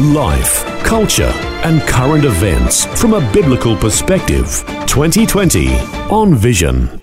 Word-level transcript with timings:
Life, 0.00 0.64
culture, 0.84 1.32
and 1.64 1.82
current 1.82 2.24
events 2.24 2.84
from 3.00 3.14
a 3.14 3.32
biblical 3.32 3.76
perspective. 3.76 4.62
2020 4.86 5.74
on 6.08 6.36
Vision. 6.36 7.02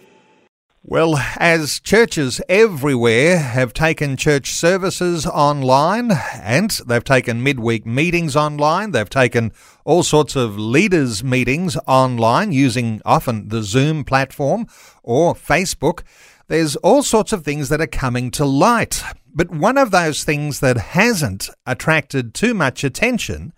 Well, 0.81 1.17
as 1.35 1.81
churches 1.81 2.39
everywhere 2.47 3.37
have 3.37 3.73
taken 3.73 4.15
church 4.15 4.51
services 4.53 5.25
online 5.25 6.09
and 6.41 6.71
they've 6.87 7.03
taken 7.03 7.43
midweek 7.43 7.85
meetings 7.85 8.33
online, 8.33 8.91
they've 8.91 9.09
taken 9.09 9.51
all 9.83 10.03
sorts 10.03 10.37
of 10.37 10.57
leaders' 10.57 11.21
meetings 11.21 11.75
online 11.87 12.53
using 12.53 13.01
often 13.03 13.49
the 13.49 13.61
Zoom 13.61 14.05
platform 14.05 14.67
or 15.03 15.35
Facebook, 15.35 16.03
there's 16.47 16.77
all 16.77 17.03
sorts 17.03 17.33
of 17.33 17.43
things 17.43 17.67
that 17.67 17.81
are 17.81 17.87
coming 17.87 18.31
to 18.31 18.45
light. 18.45 19.03
But 19.35 19.51
one 19.51 19.77
of 19.77 19.91
those 19.91 20.23
things 20.23 20.61
that 20.61 20.77
hasn't 20.77 21.49
attracted 21.65 22.33
too 22.33 22.53
much 22.53 22.85
attention 22.85 23.51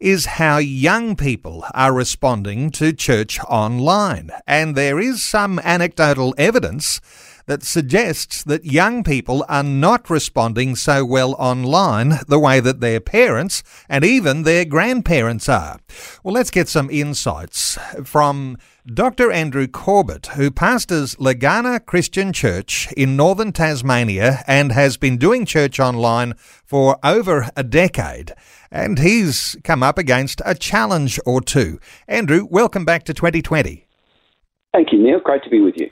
is 0.00 0.24
how 0.24 0.56
young 0.56 1.16
people 1.16 1.66
are 1.74 1.92
responding 1.92 2.70
to 2.70 2.94
church 2.94 3.38
online. 3.40 4.30
And 4.46 4.74
there 4.74 4.98
is 4.98 5.22
some 5.22 5.58
anecdotal 5.58 6.34
evidence 6.38 7.02
that 7.48 7.62
suggests 7.62 8.44
that 8.44 8.66
young 8.66 9.02
people 9.02 9.42
are 9.48 9.62
not 9.62 10.10
responding 10.10 10.76
so 10.76 11.02
well 11.02 11.34
online 11.38 12.20
the 12.28 12.38
way 12.38 12.60
that 12.60 12.80
their 12.80 13.00
parents 13.00 13.62
and 13.88 14.04
even 14.04 14.42
their 14.42 14.66
grandparents 14.66 15.48
are. 15.48 15.80
Well, 16.22 16.34
let's 16.34 16.50
get 16.50 16.68
some 16.68 16.90
insights 16.90 17.78
from 18.04 18.58
Dr. 18.86 19.32
Andrew 19.32 19.66
Corbett, 19.66 20.26
who 20.28 20.50
pastors 20.50 21.14
Legana 21.16 21.84
Christian 21.84 22.34
Church 22.34 22.92
in 22.92 23.16
northern 23.16 23.52
Tasmania 23.52 24.44
and 24.46 24.70
has 24.72 24.98
been 24.98 25.16
doing 25.16 25.46
church 25.46 25.80
online 25.80 26.34
for 26.66 26.98
over 27.02 27.48
a 27.56 27.64
decade. 27.64 28.34
And 28.70 28.98
he's 28.98 29.56
come 29.64 29.82
up 29.82 29.96
against 29.96 30.42
a 30.44 30.54
challenge 30.54 31.18
or 31.24 31.40
two. 31.40 31.80
Andrew, 32.06 32.46
welcome 32.50 32.84
back 32.84 33.04
to 33.04 33.14
2020. 33.14 33.87
Thank 34.72 34.92
you, 34.92 35.02
Neil. 35.02 35.18
Great 35.18 35.42
to 35.44 35.50
be 35.50 35.60
with 35.60 35.76
you. 35.78 35.90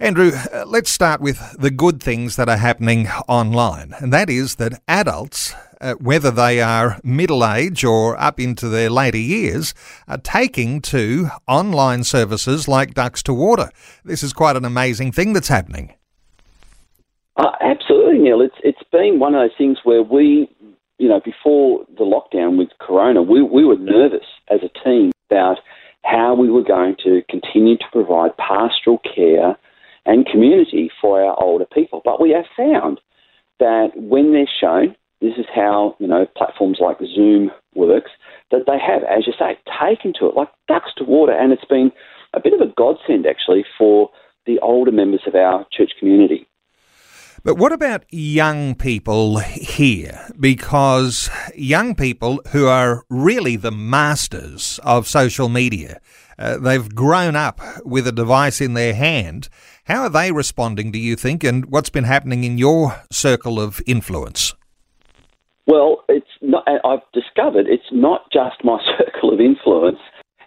Andrew, 0.00 0.32
uh, 0.52 0.64
let's 0.66 0.90
start 0.90 1.20
with 1.20 1.56
the 1.58 1.70
good 1.70 2.02
things 2.02 2.36
that 2.36 2.48
are 2.48 2.56
happening 2.56 3.06
online, 3.28 3.94
and 3.98 4.12
that 4.12 4.28
is 4.28 4.56
that 4.56 4.82
adults, 4.88 5.54
uh, 5.80 5.94
whether 5.94 6.32
they 6.32 6.60
are 6.60 7.00
middle 7.04 7.46
age 7.46 7.84
or 7.84 8.20
up 8.20 8.40
into 8.40 8.68
their 8.68 8.90
later 8.90 9.18
years, 9.18 9.74
are 10.08 10.18
taking 10.18 10.80
to 10.82 11.28
online 11.46 12.02
services 12.02 12.66
like 12.66 12.94
Ducks 12.94 13.22
to 13.22 13.32
Water. 13.32 13.70
This 14.04 14.24
is 14.24 14.32
quite 14.32 14.56
an 14.56 14.64
amazing 14.64 15.12
thing 15.12 15.32
that's 15.32 15.48
happening. 15.48 15.94
Uh, 17.36 17.52
absolutely, 17.60 18.18
Neil. 18.18 18.40
It's 18.40 18.56
it's 18.64 18.82
been 18.90 19.20
one 19.20 19.36
of 19.36 19.42
those 19.42 19.56
things 19.56 19.78
where 19.84 20.02
we, 20.02 20.50
you 20.98 21.08
know, 21.08 21.20
before 21.24 21.84
the 21.96 22.04
lockdown 22.04 22.58
with 22.58 22.70
Corona, 22.80 23.22
we 23.22 23.40
we 23.40 23.64
were 23.64 23.78
nervous 23.78 24.26
as 24.50 24.60
a 24.64 24.84
team 24.84 25.12
we 26.46 26.52
were 26.52 26.62
going 26.62 26.94
to 27.02 27.22
continue 27.28 27.76
to 27.76 27.84
provide 27.90 28.36
pastoral 28.36 29.00
care 29.14 29.56
and 30.04 30.26
community 30.26 30.90
for 31.00 31.20
our 31.20 31.40
older 31.42 31.66
people. 31.66 32.02
But 32.04 32.20
we 32.20 32.30
have 32.30 32.44
found 32.56 33.00
that 33.58 33.88
when 33.96 34.32
they're 34.32 34.48
shown, 34.60 34.94
this 35.20 35.34
is 35.38 35.46
how, 35.52 35.96
you 35.98 36.06
know, 36.06 36.26
platforms 36.36 36.78
like 36.80 36.98
Zoom 36.98 37.50
works, 37.74 38.10
that 38.52 38.62
they 38.66 38.78
have, 38.78 39.02
as 39.02 39.26
you 39.26 39.32
say, 39.36 39.58
taken 39.80 40.12
to 40.20 40.28
it 40.28 40.36
like 40.36 40.48
ducks 40.68 40.92
to 40.98 41.04
water. 41.04 41.32
And 41.32 41.52
it's 41.52 41.64
been 41.64 41.90
a 42.32 42.40
bit 42.40 42.52
of 42.52 42.60
a 42.60 42.72
godsend, 42.76 43.26
actually, 43.26 43.64
for 43.76 44.10
the 44.46 44.60
older 44.60 44.92
members 44.92 45.22
of 45.26 45.34
our 45.34 45.66
church 45.72 45.92
community. 45.98 46.46
But 47.46 47.58
what 47.58 47.70
about 47.70 48.04
young 48.10 48.74
people 48.74 49.38
here? 49.38 50.20
Because 50.40 51.30
young 51.54 51.94
people 51.94 52.40
who 52.50 52.66
are 52.66 53.04
really 53.08 53.54
the 53.54 53.70
masters 53.70 54.80
of 54.82 55.06
social 55.06 55.48
media, 55.48 56.00
uh, 56.40 56.56
they've 56.56 56.92
grown 56.92 57.36
up 57.36 57.60
with 57.84 58.08
a 58.08 58.10
device 58.10 58.60
in 58.60 58.74
their 58.74 58.94
hand. 58.94 59.48
How 59.84 60.02
are 60.02 60.08
they 60.08 60.32
responding, 60.32 60.90
do 60.90 60.98
you 60.98 61.14
think, 61.14 61.44
and 61.44 61.66
what's 61.66 61.88
been 61.88 62.02
happening 62.02 62.42
in 62.42 62.58
your 62.58 63.00
circle 63.12 63.60
of 63.60 63.80
influence? 63.86 64.52
Well, 65.68 66.02
it's 66.08 66.26
not, 66.42 66.64
I've 66.66 66.98
discovered 67.12 67.68
it's 67.68 67.92
not 67.92 68.22
just 68.32 68.56
my 68.64 68.80
circle 68.98 69.32
of 69.32 69.38
influence. 69.40 70.00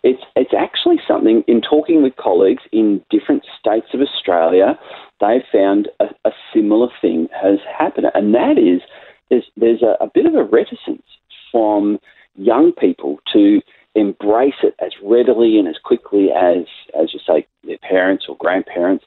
It's, 0.03 0.21
it's 0.35 0.53
actually 0.53 0.99
something 1.07 1.45
in 1.47 1.61
talking 1.61 2.03
with 2.03 2.17
colleagues 2.17 2.63
in 2.73 3.01
different 3.09 3.43
states 3.57 3.87
of 3.93 4.01
Australia, 4.01 4.77
they've 5.19 5.43
found 5.51 5.89
a, 5.99 6.05
a 6.25 6.31
similar 6.53 6.87
thing 7.01 7.27
has 7.33 7.59
happened. 7.77 8.07
And 8.13 8.33
that 8.33 8.57
is 8.57 8.81
there's, 9.29 9.45
there's 9.57 9.81
a, 9.81 10.03
a 10.03 10.09
bit 10.13 10.25
of 10.25 10.35
a 10.35 10.43
reticence 10.43 11.03
from 11.51 11.99
young 12.35 12.71
people 12.71 13.19
to 13.33 13.61
embrace 13.95 14.61
it 14.63 14.75
as 14.83 14.91
readily 15.03 15.57
and 15.57 15.67
as 15.67 15.77
quickly 15.83 16.29
as, 16.31 16.65
as 16.99 17.13
you 17.13 17.19
say, 17.25 17.45
their 17.63 17.77
parents 17.79 18.25
or 18.29 18.37
grandparents. 18.37 19.05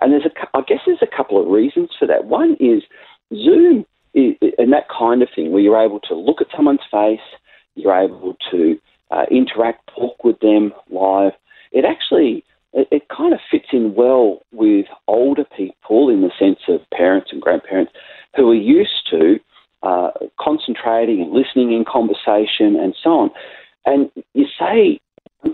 And 0.00 0.12
there's 0.12 0.26
a, 0.26 0.56
I 0.56 0.62
guess 0.62 0.80
there's 0.86 1.02
a 1.02 1.16
couple 1.16 1.40
of 1.40 1.48
reasons 1.48 1.90
for 1.98 2.06
that. 2.06 2.24
One 2.24 2.56
is 2.58 2.82
Zoom 3.32 3.84
is, 4.14 4.34
and 4.58 4.72
that 4.72 4.88
kind 4.88 5.22
of 5.22 5.28
thing, 5.34 5.52
where 5.52 5.62
you're 5.62 5.82
able 5.82 6.00
to 6.00 6.14
look 6.14 6.40
at 6.40 6.48
someone's 6.56 6.80
face, 6.90 7.20
you're 7.74 7.96
able 7.96 8.36
to 8.50 8.78
uh, 9.10 9.24
interact, 9.30 9.88
talk 9.94 10.24
with 10.24 10.38
them 10.40 10.72
live. 10.90 11.32
It 11.70 11.84
actually 11.84 12.44
it, 12.72 12.88
it 12.90 13.08
kind 13.08 13.32
of 13.32 13.40
fits 13.50 13.68
in 13.72 13.94
well 13.94 14.40
with 14.52 14.86
older 15.08 15.44
people 15.56 16.08
in 16.08 16.22
the 16.22 16.30
sense 16.38 16.60
of 16.68 16.80
parents 16.90 17.30
and 17.32 17.42
grandparents 17.42 17.92
who 18.36 18.50
are 18.50 18.54
used 18.54 19.08
to 19.10 19.38
uh, 19.82 20.10
concentrating 20.40 21.20
and 21.20 21.32
listening 21.32 21.72
in 21.72 21.84
conversation 21.84 22.76
and 22.76 22.94
so 23.02 23.10
on. 23.10 23.30
And 23.84 24.10
you 24.34 24.46
say 24.58 25.00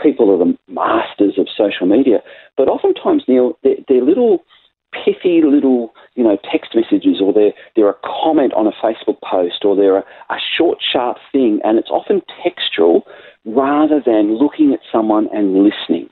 people 0.02 0.30
are 0.30 0.38
the 0.38 0.56
masters 0.68 1.38
of 1.38 1.48
social 1.56 1.86
media, 1.86 2.18
but 2.56 2.68
oftentimes, 2.68 3.24
Neil, 3.26 3.58
they're, 3.62 3.76
they're 3.88 4.04
little 4.04 4.44
pithy 4.92 5.42
little, 5.42 5.92
you 6.14 6.24
know, 6.24 6.38
text 6.50 6.74
messages 6.74 7.20
or 7.22 7.32
they're, 7.32 7.52
they're 7.76 7.90
a 7.90 7.96
comment 8.04 8.52
on 8.54 8.66
a 8.66 8.72
Facebook 8.82 9.18
post 9.22 9.64
or 9.64 9.76
they're 9.76 9.98
a, 9.98 10.04
a 10.30 10.38
short, 10.56 10.78
sharp 10.80 11.18
thing 11.30 11.60
and 11.64 11.78
it's 11.78 11.90
often 11.90 12.22
textual 12.42 13.06
rather 13.44 14.00
than 14.04 14.38
looking 14.38 14.72
at 14.72 14.80
someone 14.90 15.28
and 15.32 15.62
listening. 15.62 16.08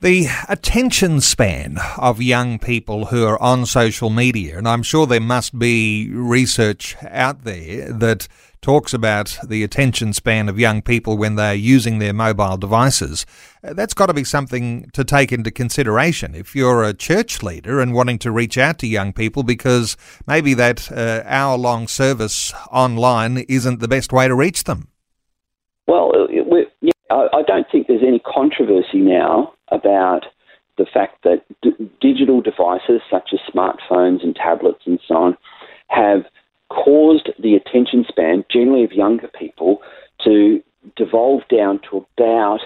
The 0.00 0.28
attention 0.48 1.20
span 1.20 1.76
of 1.96 2.22
young 2.22 2.60
people 2.60 3.06
who 3.06 3.26
are 3.26 3.42
on 3.42 3.66
social 3.66 4.10
media, 4.10 4.56
and 4.56 4.68
I'm 4.68 4.84
sure 4.84 5.08
there 5.08 5.20
must 5.20 5.58
be 5.58 6.08
research 6.12 6.94
out 7.02 7.42
there 7.42 7.92
that 7.92 8.28
talks 8.62 8.94
about 8.94 9.36
the 9.44 9.64
attention 9.64 10.12
span 10.12 10.48
of 10.48 10.56
young 10.56 10.82
people 10.82 11.18
when 11.18 11.34
they're 11.34 11.52
using 11.52 11.98
their 11.98 12.12
mobile 12.12 12.56
devices. 12.56 13.26
Uh, 13.64 13.72
that's 13.74 13.92
got 13.92 14.06
to 14.06 14.14
be 14.14 14.22
something 14.22 14.88
to 14.92 15.02
take 15.02 15.32
into 15.32 15.50
consideration 15.50 16.32
if 16.32 16.54
you're 16.54 16.84
a 16.84 16.94
church 16.94 17.42
leader 17.42 17.80
and 17.80 17.92
wanting 17.92 18.20
to 18.20 18.30
reach 18.30 18.56
out 18.56 18.78
to 18.78 18.86
young 18.86 19.12
people 19.12 19.42
because 19.42 19.96
maybe 20.28 20.54
that 20.54 20.92
uh, 20.92 21.24
hour 21.26 21.58
long 21.58 21.88
service 21.88 22.54
online 22.70 23.38
isn't 23.48 23.80
the 23.80 23.88
best 23.88 24.12
way 24.12 24.28
to 24.28 24.34
reach 24.36 24.62
them. 24.62 24.86
Well, 25.88 26.12
yeah, 26.30 26.42
I 27.10 27.42
don't 27.46 27.66
think 27.70 27.86
there's 27.86 28.02
any 28.06 28.18
controversy 28.20 28.98
now 28.98 29.54
about 29.68 30.26
the 30.76 30.86
fact 30.86 31.24
that 31.24 31.42
d- 31.62 31.90
digital 32.00 32.40
devices 32.40 33.00
such 33.10 33.30
as 33.32 33.40
smartphones 33.52 34.22
and 34.22 34.34
tablets 34.36 34.82
and 34.86 35.00
so 35.06 35.14
on 35.14 35.36
have 35.88 36.24
caused 36.68 37.30
the 37.38 37.54
attention 37.54 38.04
span, 38.08 38.44
generally 38.50 38.84
of 38.84 38.92
younger 38.92 39.28
people, 39.28 39.78
to 40.22 40.62
devolve 40.96 41.42
down 41.48 41.80
to 41.90 42.06
about 42.16 42.60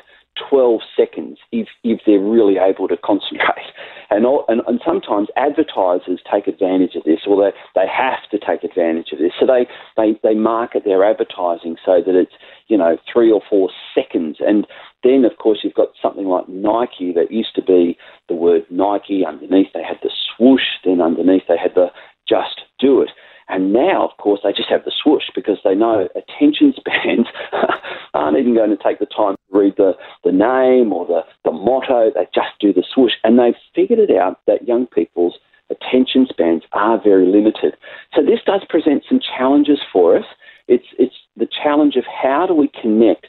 12 0.49 0.81
seconds 0.97 1.39
if, 1.51 1.69
if 1.85 2.01
they're 2.07 2.21
really 2.21 2.57
able 2.59 2.89
to 2.89 2.97
concentrate. 2.97 3.71
And, 4.11 4.27
all, 4.27 4.45
and, 4.49 4.61
and 4.67 4.81
sometimes 4.85 5.29
advertisers 5.37 6.21
take 6.31 6.47
advantage 6.47 6.95
of 6.97 7.05
this, 7.05 7.21
or 7.27 7.41
they, 7.41 7.57
they 7.75 7.87
have 7.89 8.29
to 8.31 8.39
take 8.39 8.63
advantage 8.63 9.13
of 9.13 9.19
this. 9.19 9.33
So 9.39 9.47
they, 9.47 9.67
they, 9.97 10.19
they 10.23 10.35
market 10.35 10.85
their 10.85 11.05
advertising 11.05 11.77
so 11.85 12.03
that 12.05 12.15
it's, 12.15 12.33
you 12.69 12.77
know, 12.77 12.99
three 13.11 13.33
or 13.33 13.41
four 13.49 13.71
seconds. 13.95 14.37
And 14.41 14.67
then, 15.03 15.25
of 15.25 15.39
course, 15.39 15.61
you've 15.63 15.75
got 15.75 15.89
something 16.01 16.27
like 16.27 16.49
Nike 16.49 17.13
that 17.13 17.31
used 17.33 17.55
to 17.57 17.63
be 17.63 17.97
the 18.29 18.35
word 18.35 18.63
Nike. 18.71 19.25
Underneath, 19.27 19.73
they 19.73 19.83
had 19.83 19.99
the 20.03 20.11
swoosh. 20.37 20.77
Then 20.85 21.01
underneath, 21.01 21.45
they 21.49 21.59
had 21.59 21.75
the 21.75 21.89
just 22.29 22.63
do 22.79 23.03
it. 23.03 23.11
And 23.53 23.71
now, 23.71 24.09
of 24.09 24.17
course, 24.17 24.41
they 24.43 24.53
just 24.53 24.71
have 24.71 24.87
the 24.87 24.93
swoosh 25.03 25.25
because 25.35 25.59
they 25.63 25.75
know 25.75 26.09
attention 26.17 26.73
spans 26.75 27.27
aren't 28.15 28.39
even 28.39 28.55
going 28.55 28.71
to 28.71 28.83
take 28.83 28.99
the 28.99 29.05
time 29.07 29.37
to 29.37 29.59
read 29.59 29.75
the, 29.77 29.93
the 30.25 30.33
name 30.33 30.91
or 30.91 31.07
the, 31.07 31.21
the 31.45 31.53
motto, 31.53 32.11
they 32.15 32.27
just 32.35 32.59
do 32.61 32.73
the 32.73 32.83
swoosh, 32.95 33.13
and 33.23 33.39
they've 33.39 33.55
figured 33.75 33.99
it 33.99 34.11
out 34.17 34.41
that 34.47 34.67
young 34.67 34.87
people's 34.87 35.35
attention 35.69 36.27
spans 36.31 36.63
are 36.73 36.99
very 37.03 37.27
limited. 37.27 37.77
So 38.15 38.23
this 38.23 38.41
does 38.47 38.63
present 38.71 39.05
some 39.07 39.21
challenges 39.21 39.81
for 39.93 40.17
us. 40.17 40.25
It's 40.67 40.87
it's 40.99 41.15
the 41.37 41.49
challenge 41.63 41.97
of 41.97 42.05
how 42.05 42.47
do 42.47 42.55
we 42.55 42.71
connect 42.81 43.27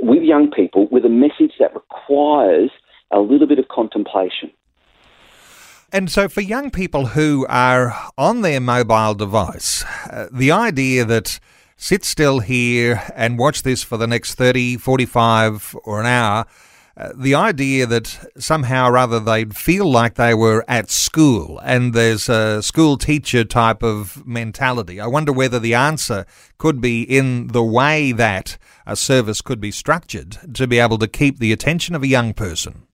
with 0.00 0.22
young 0.22 0.50
people 0.50 0.88
with 0.90 1.04
a 1.04 1.08
message 1.08 1.54
that 1.60 1.74
requires 1.74 2.70
a 3.12 3.20
little 3.20 3.46
bit 3.46 3.60
of 3.60 3.68
contemplation. 3.68 4.50
And 5.94 6.10
so, 6.10 6.26
for 6.26 6.40
young 6.40 6.70
people 6.70 7.08
who 7.08 7.44
are 7.50 7.94
on 8.16 8.40
their 8.40 8.60
mobile 8.60 9.12
device, 9.12 9.84
uh, 10.08 10.28
the 10.32 10.50
idea 10.50 11.04
that 11.04 11.38
sit 11.76 12.02
still 12.02 12.40
here 12.40 13.02
and 13.14 13.38
watch 13.38 13.62
this 13.62 13.82
for 13.82 13.98
the 13.98 14.06
next 14.06 14.36
30, 14.36 14.78
45 14.78 15.76
or 15.84 16.00
an 16.00 16.06
hour, 16.06 16.46
uh, 16.96 17.10
the 17.14 17.34
idea 17.34 17.84
that 17.84 18.26
somehow 18.38 18.88
or 18.88 18.96
other 18.96 19.20
they'd 19.20 19.54
feel 19.54 19.90
like 19.90 20.14
they 20.14 20.32
were 20.32 20.64
at 20.66 20.90
school 20.90 21.58
and 21.62 21.92
there's 21.92 22.26
a 22.30 22.62
school 22.62 22.96
teacher 22.96 23.44
type 23.44 23.82
of 23.82 24.26
mentality. 24.26 24.98
I 24.98 25.06
wonder 25.06 25.32
whether 25.32 25.58
the 25.58 25.74
answer 25.74 26.24
could 26.56 26.80
be 26.80 27.02
in 27.02 27.48
the 27.48 27.62
way 27.62 28.12
that 28.12 28.56
a 28.86 28.96
service 28.96 29.42
could 29.42 29.60
be 29.60 29.70
structured 29.70 30.38
to 30.54 30.66
be 30.66 30.78
able 30.78 30.96
to 30.98 31.08
keep 31.08 31.38
the 31.38 31.52
attention 31.52 31.94
of 31.94 32.02
a 32.02 32.08
young 32.08 32.32
person. 32.32 32.86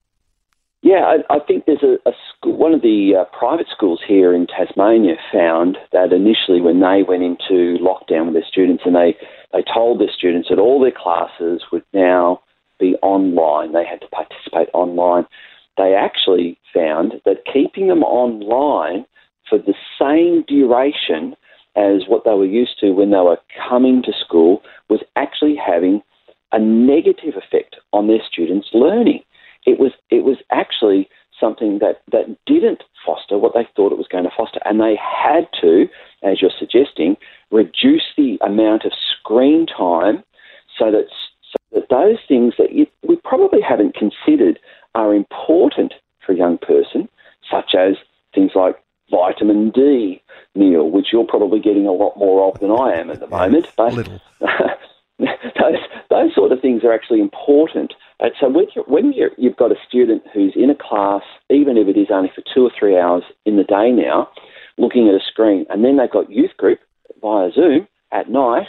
Yeah, 0.82 1.04
I, 1.30 1.34
I 1.34 1.38
think 1.40 1.66
there's 1.66 1.82
a, 1.82 1.96
a 2.08 2.12
one 2.58 2.74
of 2.74 2.82
the 2.82 3.12
uh, 3.14 3.24
private 3.38 3.68
schools 3.70 4.00
here 4.06 4.34
in 4.34 4.48
Tasmania 4.48 5.14
found 5.32 5.78
that 5.92 6.12
initially 6.12 6.60
when 6.60 6.80
they 6.80 7.04
went 7.06 7.22
into 7.22 7.78
lockdown 7.78 8.26
with 8.26 8.34
their 8.34 8.50
students 8.50 8.82
and 8.84 8.96
they, 8.96 9.16
they 9.52 9.62
told 9.72 10.00
their 10.00 10.10
students 10.10 10.48
that 10.50 10.58
all 10.58 10.80
their 10.80 10.90
classes 10.90 11.62
would 11.70 11.84
now 11.94 12.40
be 12.80 12.96
online, 13.00 13.72
they 13.72 13.86
had 13.86 14.00
to 14.00 14.08
participate 14.08 14.68
online, 14.74 15.24
they 15.76 15.94
actually 15.94 16.58
found 16.74 17.14
that 17.24 17.44
keeping 17.50 17.86
them 17.86 18.02
online 18.02 19.06
for 19.48 19.58
the 19.58 19.74
same 19.96 20.42
duration 20.48 21.36
as 21.76 22.08
what 22.08 22.24
they 22.24 22.32
were 22.32 22.44
used 22.44 22.78
to 22.80 22.90
when 22.90 23.12
they 23.12 23.18
were 23.18 23.38
coming 23.68 24.02
to 24.02 24.12
school 24.26 24.62
was 24.90 25.00
actually 25.14 25.54
having 25.54 26.02
a 26.50 26.58
negative 26.58 27.34
effect 27.36 27.76
on 27.92 28.08
their 28.08 28.22
students' 28.28 28.68
learning. 28.74 29.22
It 29.64 29.78
was 29.78 29.92
it 30.10 30.24
was 30.24 30.38
actually 30.50 31.08
something 31.40 31.78
that, 31.78 32.02
that 32.12 32.36
didn't 32.46 32.82
foster 33.04 33.38
what 33.38 33.54
they 33.54 33.66
thought 33.76 33.92
it 33.92 33.98
was 33.98 34.08
going 34.08 34.24
to 34.24 34.30
foster. 34.36 34.60
And 34.64 34.80
they 34.80 34.96
had 34.96 35.48
to, 35.60 35.88
as 36.22 36.40
you're 36.40 36.50
suggesting, 36.58 37.16
reduce 37.50 38.04
the 38.16 38.38
amount 38.42 38.84
of 38.84 38.92
screen 38.92 39.66
time 39.66 40.22
so 40.78 40.90
that, 40.90 41.06
so 41.42 41.80
that 41.80 41.88
those 41.90 42.18
things 42.26 42.54
that 42.58 42.72
you, 42.72 42.86
we 43.06 43.16
probably 43.16 43.60
haven't 43.60 43.94
considered 43.94 44.58
are 44.94 45.14
important 45.14 45.94
for 46.24 46.32
a 46.32 46.36
young 46.36 46.58
person, 46.58 47.08
such 47.50 47.74
as 47.74 47.96
things 48.34 48.52
like 48.54 48.76
vitamin 49.10 49.70
D, 49.70 50.22
Neil, 50.54 50.90
which 50.90 51.08
you're 51.12 51.24
probably 51.24 51.60
getting 51.60 51.86
a 51.86 51.92
lot 51.92 52.16
more 52.16 52.48
of 52.48 52.60
than 52.60 52.70
I 52.70 52.98
am 52.98 53.10
at 53.10 53.20
the 53.20 53.26
moment. 53.26 53.68
But 53.76 53.94
those, 55.18 55.78
those 56.10 56.34
sort 56.34 56.52
of 56.52 56.57
things 56.68 56.84
are 56.84 56.92
actually 56.92 57.20
important 57.20 57.92
and 58.20 58.32
so 58.40 58.48
when, 58.48 58.66
you 58.74 58.84
when 58.88 59.12
you 59.12 59.30
you've 59.36 59.56
got 59.56 59.70
a 59.70 59.76
student 59.88 60.22
who's 60.34 60.52
in 60.56 60.70
a 60.70 60.74
class, 60.74 61.22
even 61.50 61.76
if 61.76 61.86
it 61.86 61.98
is 61.98 62.08
only 62.10 62.30
for 62.34 62.42
two 62.52 62.62
or 62.62 62.72
three 62.76 62.98
hours 62.98 63.22
in 63.46 63.56
the 63.56 63.62
day 63.62 63.92
now, 63.92 64.28
looking 64.76 65.08
at 65.08 65.14
a 65.14 65.24
screen, 65.24 65.66
and 65.70 65.84
then 65.84 65.96
they've 65.96 66.10
got 66.10 66.30
youth 66.30 66.56
group 66.56 66.80
via 67.20 67.50
Zoom 67.52 67.86
at 68.12 68.28
night, 68.28 68.66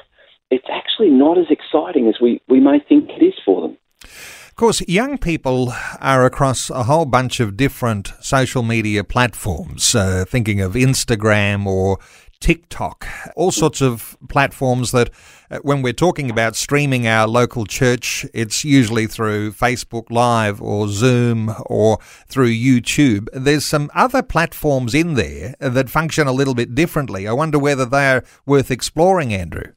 it's 0.52 0.68
actually 0.72 1.10
not 1.10 1.38
as 1.38 1.46
exciting 1.50 2.08
as 2.08 2.16
we, 2.22 2.42
we 2.48 2.60
may 2.60 2.80
think 2.88 3.10
it 3.10 3.24
is 3.24 3.34
for 3.44 3.62
them. 3.62 3.78
Of 4.04 4.56
course, 4.56 4.82
young 4.88 5.18
people 5.18 5.74
are 6.02 6.26
across 6.26 6.70
a 6.70 6.84
whole 6.84 7.06
bunch 7.06 7.40
of 7.40 7.56
different 7.56 8.12
social 8.20 8.62
media 8.62 9.04
platforms, 9.04 9.96
uh, 9.96 10.26
thinking 10.28 10.60
of 10.60 10.74
Instagram 10.74 11.66
or 11.66 11.98
TikTok, 12.40 13.06
all 13.36 13.52
sorts 13.52 13.82
of 13.82 14.18
platforms 14.30 14.92
that, 14.92 15.10
uh, 15.52 15.60
when 15.60 15.82
we're 15.82 15.94
talking 15.94 16.30
about 16.30 16.56
streaming 16.56 17.06
our 17.06 17.28
local 17.28 17.66
church, 17.66 18.26
it's 18.34 18.64
usually 18.64 19.08
through 19.08 19.52
Facebook 19.52 20.10
Live 20.10 20.62
or 20.62 20.88
Zoom 20.88 21.54
or 21.66 22.00
through 22.28 22.52
YouTube. 22.52 23.28
There's 23.34 23.66
some 23.66 23.92
other 23.94 24.24
platforms 24.24 24.94
in 24.94 25.16
there 25.16 25.56
that 25.60 25.90
function 25.90 26.28
a 26.28 26.32
little 26.32 26.56
bit 26.56 26.74
differently. 26.74 27.28
I 27.28 27.34
wonder 27.34 27.60
whether 27.60 27.86
they're 27.86 28.24
worth 28.46 28.72
exploring, 28.72 29.34
Andrew. 29.34 29.74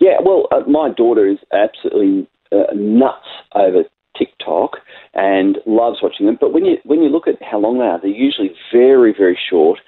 Yeah, 0.00 0.18
well, 0.24 0.46
uh, 0.52 0.60
my 0.68 0.90
daughter 0.90 1.26
is 1.26 1.38
absolutely 1.52 2.28
uh, 2.52 2.72
nuts 2.74 3.26
over 3.54 3.84
TikTok 4.16 4.76
and 5.14 5.58
loves 5.66 5.98
watching 6.02 6.26
them. 6.26 6.38
But 6.40 6.52
when 6.52 6.64
you 6.64 6.76
when 6.84 7.02
you 7.02 7.08
look 7.08 7.26
at 7.26 7.42
how 7.42 7.58
long 7.58 7.78
they 7.78 7.84
are, 7.84 8.00
they're 8.00 8.10
usually 8.10 8.54
very 8.72 9.12
very 9.16 9.38
short 9.50 9.80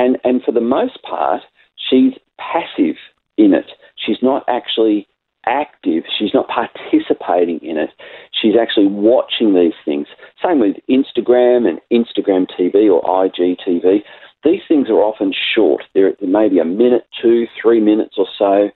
and, 0.00 0.16
and 0.24 0.42
for 0.42 0.52
the 0.52 0.62
most 0.62 1.02
part, 1.02 1.42
she's 1.76 2.14
passive 2.38 2.96
in 3.36 3.52
it. 3.52 3.66
She's 3.96 4.16
not 4.22 4.44
actually 4.48 5.06
active. 5.44 6.04
She's 6.18 6.32
not 6.32 6.48
participating 6.48 7.58
in 7.60 7.76
it. 7.76 7.90
She's 8.32 8.54
actually 8.58 8.86
watching 8.86 9.54
these 9.54 9.74
things. 9.84 10.06
Same 10.42 10.58
with 10.58 10.76
Instagram 10.88 11.68
and 11.68 11.80
Instagram 11.92 12.46
TV 12.58 12.90
or 12.90 13.02
IGTV. 13.02 14.00
These 14.42 14.62
things 14.66 14.88
are 14.88 15.02
often 15.02 15.34
short. 15.54 15.84
They're 15.92 16.14
maybe 16.22 16.58
a 16.60 16.64
minute, 16.64 17.06
two, 17.20 17.46
three 17.60 17.80
minutes 17.80 18.14
or 18.16 18.26
so. 18.38 18.70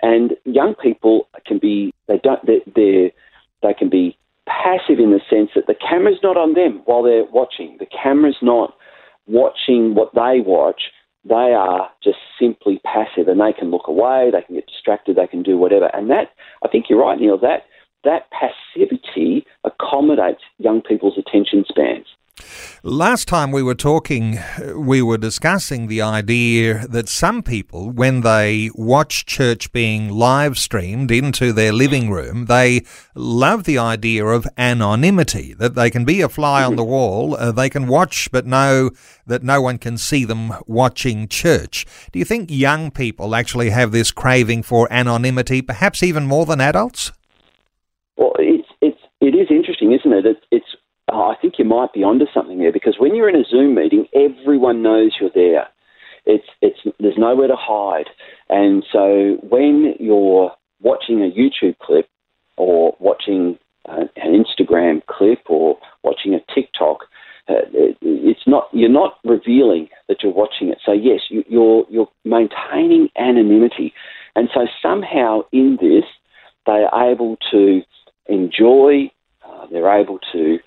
And 0.00 0.34
young 0.44 0.76
people 0.80 1.26
can 1.44 1.58
be 1.58 1.92
they 2.06 2.20
don't 2.22 2.44
they're, 2.46 2.60
they're 2.76 3.10
they 3.64 3.74
can 3.74 3.90
be 3.90 4.16
passive 4.46 5.00
in 5.00 5.10
the 5.10 5.20
sense 5.28 5.50
that 5.56 5.66
the 5.66 5.74
camera's 5.74 6.20
not 6.22 6.36
on 6.36 6.54
them 6.54 6.82
while 6.84 7.02
they're 7.02 7.24
watching. 7.24 7.76
The 7.80 7.86
camera's 7.86 8.38
not 8.40 8.74
watching 9.28 9.94
what 9.94 10.14
they 10.14 10.40
watch, 10.44 10.82
they 11.24 11.34
are 11.34 11.90
just 12.02 12.18
simply 12.40 12.80
passive 12.84 13.28
and 13.28 13.40
they 13.40 13.52
can 13.52 13.70
look 13.70 13.86
away, 13.86 14.30
they 14.32 14.42
can 14.42 14.54
get 14.54 14.66
distracted, 14.66 15.16
they 15.16 15.26
can 15.26 15.42
do 15.42 15.58
whatever. 15.58 15.90
And 15.94 16.10
that, 16.10 16.30
I 16.64 16.68
think 16.68 16.86
you're 16.88 17.00
right, 17.00 17.18
Neil, 17.18 17.38
that, 17.38 17.66
that 18.04 18.28
passivity 18.30 19.44
accommodates 19.64 20.42
young 20.58 20.80
people's 20.80 21.18
attention 21.18 21.64
spans. 21.68 22.06
Last 22.82 23.28
time 23.28 23.50
we 23.52 23.62
were 23.62 23.74
talking, 23.74 24.38
uh, 24.38 24.78
we 24.78 25.02
were 25.02 25.18
discussing 25.18 25.86
the 25.86 26.02
idea 26.02 26.86
that 26.86 27.08
some 27.08 27.42
people, 27.42 27.90
when 27.90 28.20
they 28.20 28.70
watch 28.74 29.26
church 29.26 29.72
being 29.72 30.08
live 30.10 30.56
streamed 30.58 31.10
into 31.10 31.52
their 31.52 31.72
living 31.72 32.08
mm. 32.08 32.14
room, 32.14 32.46
they 32.46 32.84
love 33.14 33.64
the 33.64 33.78
idea 33.78 34.24
of 34.24 34.46
anonymity, 34.56 35.54
that 35.54 35.74
they 35.74 35.90
can 35.90 36.04
be 36.04 36.20
a 36.20 36.28
fly 36.28 36.62
on 36.62 36.70
mm-hmm. 36.70 36.76
the 36.76 36.84
wall, 36.84 37.36
uh, 37.36 37.52
they 37.52 37.68
can 37.68 37.86
watch 37.86 38.30
but 38.30 38.46
know 38.46 38.90
that 39.26 39.42
no 39.42 39.60
one 39.60 39.78
can 39.78 39.98
see 39.98 40.24
them 40.24 40.52
watching 40.66 41.28
church. 41.28 41.86
Do 42.12 42.18
you 42.18 42.24
think 42.24 42.50
young 42.50 42.90
people 42.90 43.34
actually 43.34 43.70
have 43.70 43.92
this 43.92 44.10
craving 44.10 44.62
for 44.62 44.88
anonymity, 44.90 45.62
perhaps 45.62 46.02
even 46.02 46.26
more 46.26 46.46
than 46.46 46.60
adults? 46.60 47.12
Well, 48.16 48.32
it's, 48.38 48.68
it's, 48.80 48.98
it 49.20 49.34
is 49.34 49.48
interesting, 49.50 49.92
isn't 49.92 50.12
it? 50.12 50.26
It's, 50.26 50.40
it's 50.50 50.76
oh, 51.10 51.30
I 51.30 51.36
think 51.40 51.54
you 51.58 51.64
might 51.64 51.92
be 51.92 52.02
onto 52.02 52.26
something 52.32 52.58
there 52.58 52.72
because 52.72 52.96
when 52.98 53.14
you're 53.14 53.28
in 53.28 53.36
a 53.36 53.44
Zoom 53.44 53.74
meeting, 53.74 54.06
everyone 54.14 54.82
knows 54.82 55.16
you're 55.20 55.30
there. 55.34 55.68
It's 56.26 56.46
it's 56.60 56.78
there's 57.00 57.16
nowhere 57.16 57.48
to 57.48 57.56
hide, 57.56 58.08
and 58.50 58.84
so 58.92 59.38
when 59.42 59.94
you're 59.98 60.52
watching 60.82 61.22
a 61.22 61.30
YouTube 61.30 61.78
clip 61.78 62.08
or 62.56 62.94
watching 63.00 63.58
uh, 63.88 64.04
an 64.16 64.44
Instagram 64.44 65.00
clip 65.06 65.40
or 65.48 65.78
watching 66.02 66.34
a 66.34 66.40
TikTok, 66.54 66.98
uh, 67.48 67.64
it's 67.72 68.46
not 68.46 68.68
you're 68.72 68.90
not 68.90 69.18
revealing 69.24 69.88
that 70.08 70.18
you're 70.22 70.32
watching 70.32 70.68
it. 70.68 70.78
So 70.84 70.92
yes, 70.92 71.20
you, 71.30 71.44
you're 71.48 71.86
you're 71.88 72.10
maintaining 72.24 73.08
anonymity, 73.16 73.94
and 74.36 74.48
so 74.52 74.66
somehow 74.82 75.42
in 75.52 75.78
this 75.80 76.04
they 76.66 76.84
are 76.92 77.10
able 77.10 77.38
to 77.50 77.80
enjoy. 78.26 79.10
Uh, 79.48 79.66
they're 79.72 79.98
able 79.98 80.18
to 80.32 80.58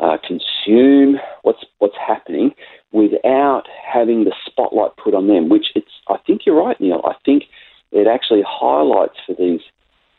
uh, 0.00 0.16
consume 0.26 1.18
what's 1.42 1.64
what's 1.78 1.96
happening 1.96 2.52
without 2.92 3.64
having 3.92 4.24
the 4.24 4.34
spotlight 4.46 4.96
put 4.96 5.14
on 5.14 5.26
them. 5.26 5.48
Which 5.48 5.66
it's 5.74 5.90
I 6.08 6.16
think 6.26 6.42
you're 6.46 6.62
right, 6.62 6.80
Neil. 6.80 7.00
I 7.04 7.14
think 7.24 7.44
it 7.92 8.06
actually 8.06 8.42
highlights 8.46 9.16
for 9.26 9.34
these 9.34 9.60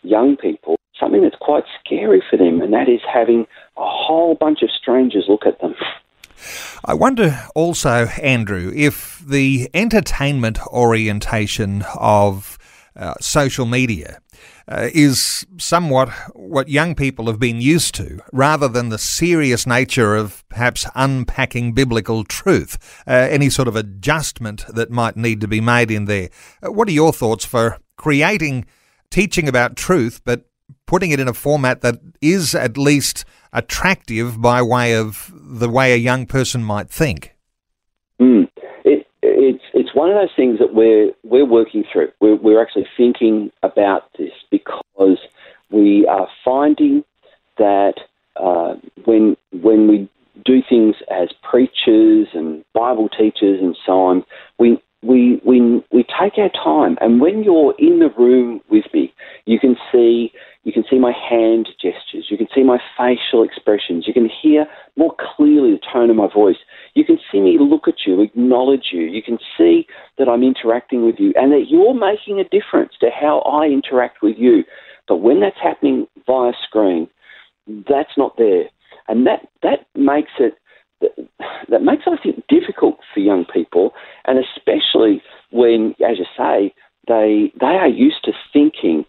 young 0.04 0.38
people 0.38 0.76
something 1.00 1.22
that's 1.22 1.36
quite 1.40 1.64
scary 1.84 2.24
for 2.30 2.38
them, 2.38 2.62
and 2.62 2.74
that 2.74 2.88
is 2.88 3.02
having 3.12 3.42
a 3.78 3.86
whole 3.86 4.36
bunch 4.36 4.62
of 4.62 4.70
strangers 4.72 5.26
look 5.28 5.46
at 5.46 5.60
them. 5.60 5.76
I 6.84 6.94
wonder 6.94 7.44
also, 7.56 8.08
Andrew, 8.22 8.72
if 8.76 9.20
the 9.20 9.70
entertainment 9.74 10.60
orientation 10.68 11.84
of 11.96 12.58
uh, 12.96 13.16
social 13.20 13.66
media 13.66 14.22
uh, 14.68 14.90
is 14.94 15.46
somewhat 15.58 16.10
what 16.34 16.70
young 16.70 16.96
people 16.96 17.28
have 17.28 17.40
been 17.40 17.62
used 17.62 17.96
to, 17.96 18.20
rather 18.32 18.68
than 18.68 18.90
the 18.90 18.98
serious 18.98 19.68
nature 19.68 20.16
of 20.16 20.48
perhaps 20.50 20.86
unpacking 20.96 21.74
biblical 21.74 22.24
truth, 22.24 23.04
uh, 23.08 23.12
any 23.12 23.50
sort 23.50 23.68
of 23.68 23.76
adjustment 23.76 24.66
that 24.68 24.90
might 24.90 25.16
need 25.16 25.42
to 25.42 25.48
be 25.48 25.62
made 25.62 25.92
in 25.92 26.06
there. 26.06 26.30
Uh, 26.66 26.72
what 26.72 26.88
are 26.88 26.92
your 26.92 27.14
thoughts 27.14 27.46
for 27.46 27.78
creating 27.98 28.66
teaching 29.10 29.48
about 29.48 29.76
truth, 29.76 30.22
but 30.26 30.46
putting 30.86 31.12
it 31.12 31.20
in 31.20 31.28
a 31.28 31.34
format 31.34 31.82
that 31.82 32.00
is 32.22 32.54
at 32.54 32.78
least 32.78 33.26
attractive 33.54 34.42
by 34.42 34.62
way 34.62 34.94
of 34.96 35.32
the 35.34 35.70
way 35.70 35.94
a 35.94 35.98
young 35.98 36.26
person 36.26 36.64
might 36.64 36.90
think. 36.90 37.36
Mm. 38.20 38.45
One 39.96 40.10
of 40.10 40.16
those 40.18 40.36
things 40.36 40.60
that 40.60 40.74
we're 40.74 41.14
we're 41.24 41.46
working 41.46 41.86
through. 41.90 42.12
We're, 42.20 42.36
we're 42.36 42.62
actually 42.62 42.86
thinking 42.98 43.50
about 43.64 44.12
this 44.18 44.34
because 44.52 45.20
we 45.72 46.06
are 46.06 46.28
finding 46.44 47.06
that 47.58 47.94
uh, 48.36 48.76
when 49.06 49.38
when 49.54 49.88
we 49.88 50.10
do 50.44 50.62
things 50.68 50.98
as 51.10 51.30
preachers 51.50 52.28
and 52.34 52.66
Bible 52.74 53.08
teachers 53.08 53.62
and 53.62 53.78
so 53.86 53.94
on, 53.94 54.26
we 54.60 54.82
we 55.06 55.42
we 55.46 55.84
we 55.92 56.04
take 56.04 56.38
our 56.38 56.50
time. 56.50 56.98
And 57.02 57.22
when 57.22 57.44
you're 57.44 57.76
in 57.78 58.00
the 58.00 58.10
room 58.18 58.62
with 58.70 58.86
me, 58.94 59.14
you 59.46 59.60
can 59.60 59.76
see 59.92 60.32
you 60.64 60.74
can 60.74 60.84
see 60.90 60.98
my 60.98 61.12
hand 61.12 61.70
gestures, 61.80 62.26
you 62.30 62.38
can 62.38 62.48
see 62.54 62.64
my 62.64 62.80
facial 62.98 63.44
expressions, 63.44 64.06
you 64.08 64.14
can 64.14 64.28
hear 64.28 64.66
more 64.98 65.16
clearly 65.38 65.72
the 65.72 65.80
tone 65.94 66.10
of 66.10 66.16
my 66.16 66.28
voice. 66.34 66.58
You 66.96 67.06
can 67.06 67.20
see 67.32 67.40
me 67.40 67.58
look 67.60 67.88
at 67.88 68.08
you, 68.08 68.20
acknowledge 68.22 68.88
you. 68.92 69.02
You 69.02 69.22
can 69.22 69.38
see 69.56 69.86
that 70.18 70.28
I'm 70.28 70.42
interacting 70.42 71.06
with 71.06 71.16
you 71.20 71.34
and 71.36 71.52
that 71.52 71.66
you're 71.70 71.94
making 71.94 72.40
a 72.40 72.50
difference 72.50 72.94
to 73.02 73.10
how 73.12 73.42
I 73.42 73.66
interact 73.68 74.24
with 74.24 74.38
you. 74.40 74.64
But 75.08 75.18
when 75.18 75.40
that's 75.40 75.60
happening 75.62 76.08
via 76.26 76.54
screen, 76.64 77.08
that's 77.68 78.18
not 78.18 78.38
there. 78.38 78.64
And 79.08 79.28
that, 79.28 79.48
that 79.62 79.86
makes 79.94 80.32
it 80.40 80.56
that 81.02 81.82
makes 81.82 82.04
I 82.08 82.18
think, 82.22 82.44
difficult 82.48 82.98
for 83.14 83.20
young 83.20 83.46
people, 83.46 83.94
and 84.26 84.40
especially 84.40 85.22
when, 85.52 85.96
as 86.08 86.18
you 86.18 86.26
say, 86.38 86.74
they 87.08 87.52
they 87.60 87.78
are 87.78 87.88
used 87.88 88.24
to 88.26 88.32
thinking 88.52 89.06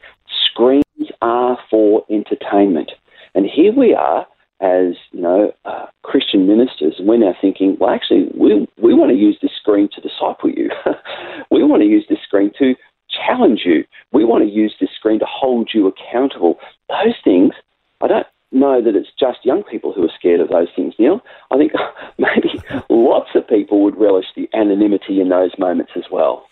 screens 0.51 0.85
are 1.23 1.59
for 1.71 2.05
entertainment, 2.11 2.93
and 3.35 3.47
here 3.47 3.73
we 3.73 3.95
are 3.95 4.27
as 4.61 4.95
you 5.13 5.21
know 5.21 5.53
uh, 5.65 5.87
Christian 6.03 6.47
ministers, 6.47 6.95
we're 7.01 7.19
now 7.19 7.35
thinking, 7.41 7.77
well, 7.79 7.91
actually, 7.91 8.29
we 8.35 8.67
we 8.81 8.95
want 8.95 9.11
to 9.11 9.17
use 9.17 9.37
this 9.43 9.51
screen 9.59 9.89
to 9.95 10.01
disciple 10.01 10.51
you. 10.51 10.71
we 11.51 11.63
want 11.63 11.83
to 11.83 11.89
use 11.89 12.07
this 12.09 12.19
screen 12.23 12.51
to 12.59 12.75
challenge 13.11 13.63
you. 13.65 13.85
We 14.13 14.25
want 14.25 14.45
to 14.45 14.51
use 14.51 14.75
this 14.81 14.91
screen 14.97 15.19
to 15.21 15.27
hold 15.29 15.71
you 15.75 15.87
accountable. 15.87 16.59
Those 16.89 17.15
things, 17.23 17.53
I 18.01 18.07
don't 18.09 18.27
know 18.53 18.83
that 18.83 18.97
it's 18.97 19.09
just 19.19 19.45
young 19.45 19.63
people 19.65 19.93
who 19.93 20.05
are 20.05 20.13
scared 20.19 20.41
of 20.41 20.49
those 20.49 20.69
things, 20.75 20.95
Neil. 20.99 21.21
I 21.51 21.57
think 21.57 21.73
maybe 22.19 22.63
lots 22.89 23.31
of 23.35 23.49
people 23.49 23.83
would 23.83 23.97
relish 23.97 24.27
the 24.35 24.49
anonymity 24.55 25.21
in 25.21 25.29
those 25.29 25.53
moments 25.59 25.93
as 25.97 26.05
well. 26.11 26.47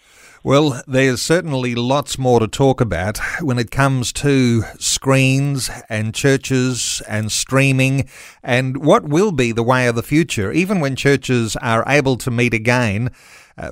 Well, 0.46 0.82
there's 0.86 1.22
certainly 1.22 1.74
lots 1.74 2.18
more 2.18 2.38
to 2.38 2.46
talk 2.46 2.82
about 2.82 3.18
when 3.40 3.58
it 3.58 3.70
comes 3.70 4.12
to 4.12 4.64
screens 4.78 5.70
and 5.88 6.14
churches 6.14 7.00
and 7.08 7.32
streaming 7.32 8.10
and 8.42 8.84
what 8.84 9.04
will 9.04 9.32
be 9.32 9.52
the 9.52 9.62
way 9.62 9.86
of 9.86 9.94
the 9.94 10.02
future, 10.02 10.52
even 10.52 10.80
when 10.80 10.96
churches 10.96 11.56
are 11.62 11.82
able 11.86 12.16
to 12.18 12.30
meet 12.30 12.52
again 12.52 13.10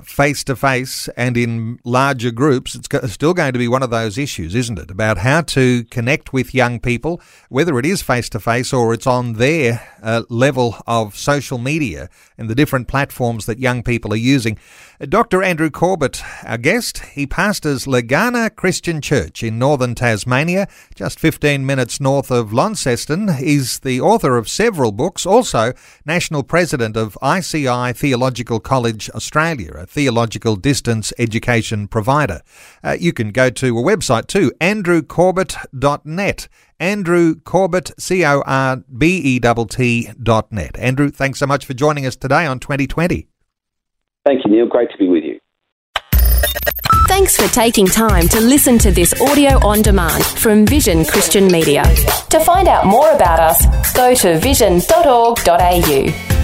face 0.03 0.43
to 0.45 0.55
face 0.55 1.09
and 1.17 1.35
in 1.35 1.79
larger 1.83 2.31
groups, 2.31 2.75
it's 2.75 2.87
still 3.13 3.33
going 3.33 3.53
to 3.53 3.59
be 3.59 3.67
one 3.67 3.83
of 3.83 3.89
those 3.89 4.17
issues, 4.17 4.55
isn't 4.55 4.79
it? 4.79 4.89
About 4.89 5.17
how 5.17 5.41
to 5.41 5.83
connect 5.85 6.31
with 6.31 6.53
young 6.53 6.79
people, 6.79 7.21
whether 7.49 7.77
it 7.77 7.85
is 7.85 8.01
face 8.01 8.29
to 8.29 8.39
face 8.39 8.71
or 8.71 8.93
it's 8.93 9.07
on 9.07 9.33
their 9.33 9.85
uh, 10.01 10.23
level 10.29 10.77
of 10.87 11.17
social 11.17 11.57
media 11.57 12.09
and 12.37 12.49
the 12.49 12.55
different 12.55 12.87
platforms 12.87 13.45
that 13.45 13.59
young 13.59 13.83
people 13.83 14.13
are 14.13 14.17
using. 14.17 14.57
Uh, 15.01 15.05
Dr. 15.05 15.43
Andrew 15.43 15.69
Corbett, 15.69 16.23
our 16.45 16.57
guest, 16.57 16.99
he 16.99 17.27
pastors 17.27 17.85
Legana 17.85 18.55
Christian 18.55 19.01
Church 19.01 19.43
in 19.43 19.59
northern 19.59 19.95
Tasmania, 19.95 20.67
just 20.95 21.19
15 21.19 21.65
minutes 21.65 21.99
north 21.99 22.31
of 22.31 22.53
Launceston. 22.53 23.35
He's 23.35 23.79
the 23.79 23.99
author 23.99 24.37
of 24.37 24.47
several 24.47 24.91
books, 24.91 25.25
also 25.25 25.73
national 26.05 26.43
president 26.43 26.95
of 26.95 27.17
ICI 27.21 27.93
Theological 27.93 28.59
College 28.59 29.09
Australia 29.11 29.72
a 29.77 29.85
theological 29.85 30.55
distance 30.55 31.13
education 31.17 31.87
provider. 31.87 32.41
Uh, 32.83 32.97
you 32.99 33.13
can 33.13 33.31
go 33.31 33.49
to 33.49 33.77
a 33.77 33.81
website 33.81 34.27
too, 34.27 34.51
andrewcorbett.net. 34.59 36.47
Andrew 36.79 37.35
Corbett, 37.35 37.91
C 37.97 38.25
O 38.25 38.43
R 38.45 38.83
B 38.97 39.17
E 39.17 39.39
T 39.39 39.65
T 39.69 40.09
dot 40.21 40.51
net. 40.51 40.77
Andrew, 40.77 41.09
thanks 41.09 41.39
so 41.39 41.47
much 41.47 41.65
for 41.65 41.73
joining 41.73 42.05
us 42.05 42.15
today 42.15 42.45
on 42.45 42.59
2020. 42.59 43.27
Thank 44.25 44.45
you, 44.45 44.51
Neil. 44.51 44.67
Great 44.67 44.89
to 44.91 44.97
be 44.97 45.07
with 45.07 45.23
you. 45.23 45.39
Thanks 47.07 47.37
for 47.37 47.47
taking 47.53 47.85
time 47.85 48.27
to 48.29 48.39
listen 48.39 48.77
to 48.79 48.91
this 48.91 49.13
audio 49.21 49.65
on 49.65 49.81
demand 49.81 50.25
from 50.25 50.65
Vision 50.65 51.05
Christian 51.05 51.47
Media. 51.47 51.83
To 52.31 52.39
find 52.39 52.67
out 52.67 52.85
more 52.85 53.11
about 53.11 53.39
us, 53.39 53.93
go 53.93 54.15
to 54.15 54.39
vision.org.au. 54.39 56.42